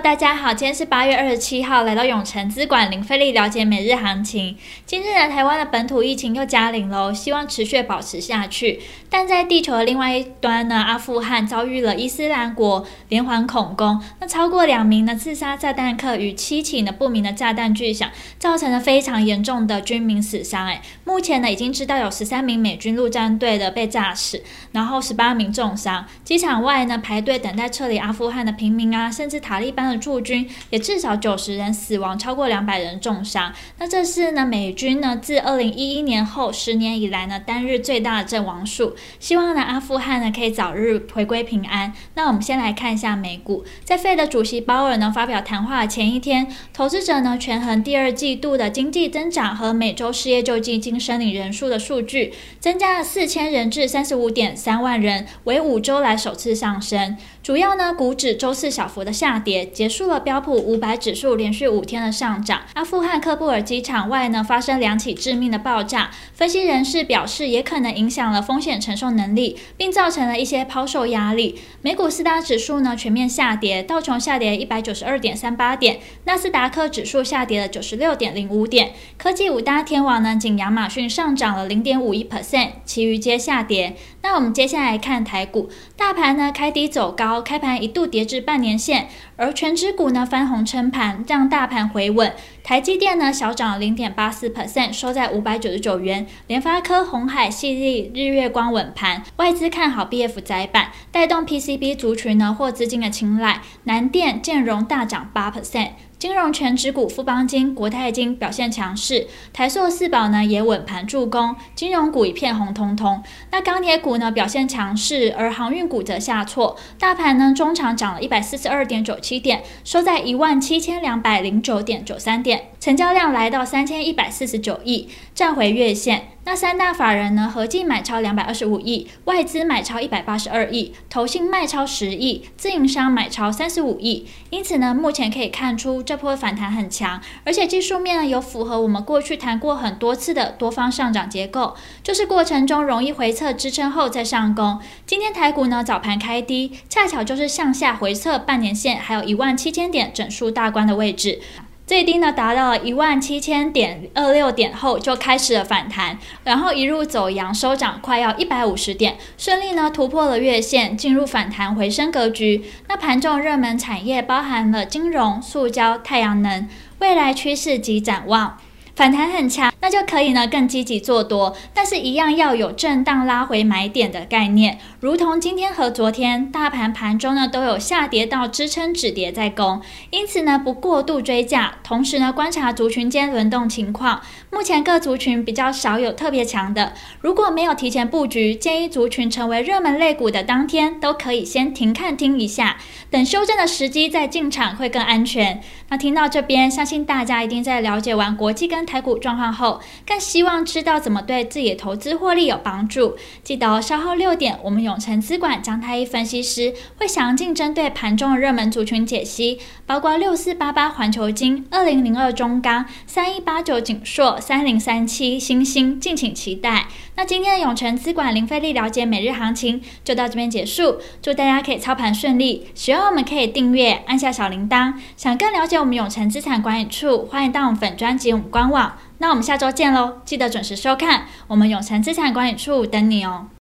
[0.00, 4.56] 大家好，今天是八月二十七号，来到永城资管零费力了解每日行情。
[4.84, 8.80] 今日呢，台湾的本土疫情又加零喽，希望持续保持下去。
[9.08, 20.66] 但在地球的另外一端呢，阿富汗遭遇了伊斯兰国连环恐攻，那超过两名的自杀炸弹客与七起的不明的炸弹巨响，造成了非常严重的军民死伤。
[20.66, 26.04] 哎，目前呢，已经知道有十三名美军陆战队的被炸死，然后十八名重伤。
[26.24, 33.52] 机场外呢，排队等待撤离阿富汗的平民啊，甚至塔利班般的驻军也至少九十人死亡，超过两百人重伤。
[33.78, 38.96] 那这是呢美军呢自二零一一年后十年以来呢单日最大的阵亡数。
[39.20, 41.92] 希望呢阿富汗呢可以早日回归平安。
[42.14, 57.16] 那我们先来看一下美股，在费的主席鲍尔呢发表谈话的前一天，投资者呢权衡第二季度的经济增长和每周失业救济金申领人数的数据，增加了四千人至三十五点三万人，为五周来首次上升。
[57.42, 60.04] 主要呢股指周四小幅的下跌，结束。
[60.04, 62.62] 了标普五百指数连续五天的上涨。
[62.74, 71.58] 阿富汗喀布尔机场外呢发生两起致命的爆炸，分析人士表示也可能影响了风险承受能力，并造成了一些抛售压力。
[71.80, 78.92] 美股四大指数呢全面下跌，道琼下跌一百九十二点三八点，纳斯达克指数下跌了九十六点零五点。
[79.16, 83.96] 科技五大天王呢仅亚马逊上涨了零点五一 percent，其余皆下跌。
[84.22, 92.34] 那我们接下来看台股，大盘呢开低走高，开盘一度跌至半年线，而全指股呢翻红撑盘，让大盘回稳。
[92.62, 96.26] 台积电呢小涨零点八四 percent，收在五百九十九元。
[96.48, 103.62] 联发科、鸿海、系列、日月光稳盘，外资看好 BF 窄板，带动 PCB 族群呢获资金的青睐。
[103.84, 105.90] 南电、建融大涨八 percent。
[106.24, 113.22] 金融全指股富邦金、国泰金表现强势，台塑四宝呢也稳盘助攻，金融股一片红彤彤。
[113.50, 116.78] 那钢铁股呢表现强势，而航运股则下挫。
[116.98, 126.33] 大盘呢中场涨了一百四十二点九七点，收在一万七千两百零九点九三点，成交量来到三千一百四十九亿，站回月线。
[126.46, 134.26] 那三大法人呢合计买超两百二十五亿，外资买超一百八十二亿，投信卖超十亿，自营商买超三十五亿。
[134.50, 144.78] 因此呢，目前可以看出这波反弹很强，而且技术面呢有符合我们过去谈过很多次的多方上涨结构，就是过程中容易回测支撑后再上攻。
[145.06, 151.40] 今天台股呢早盘开低，恰巧就是向下回测半年线，还有一万七千点整数大关的位置。
[151.86, 162.64] 最低呢达到了一万七千点二六点后就开始了反弹，然后一路走阳收涨，快要一百五十点，顺利呢突破了月线，进入反弹回升格局。
[162.88, 166.66] 那盘中热门产业包含了金融、塑胶、太阳能，
[167.00, 168.58] 未来趋势及展望。
[168.94, 192.76] 反弹很强，那就可以呢更积极做多，但是一样要有震荡拉回买点的概念，如同今天和昨天大盘盘中呢都有下跌到支撑止跌在攻，因此呢不过度追价，同时呢观察族群间轮动情况，目前各族群比较少有特别强的，如果没有提前布局，建议族群成为热门类股的当天都可以先停看听一下，
[193.10, 195.60] 等修正的时机再进场会更安全。
[195.88, 203.16] 那听到这边，相信大家一定在了解完国际跟台股状况后，更希望知道怎么对自己的投资获利有帮助。
[203.42, 216.88] 记得稍后六点，我们永诚资管张太一分析师会详尽针对盘中的热门族群解析，包括六四八八环球金、二零零二中钢、三一八九景硕、三零三七欣兴，敬请期待。
[217.16, 222.66] 那今天的永诚资管零费力了解每日行情就到这边结束，祝大家可以操盘顺利。
[222.74, 224.94] 喜欢我们可以订阅，按下小铃铛。
[225.16, 228.73] 想更了解我们永诚资产管理处，欢迎到我们粉专及我们官网
[229.18, 230.18] 那我们下周见喽！
[230.24, 233.46] 记得准时收看，我们永诚资产管理处等你哦。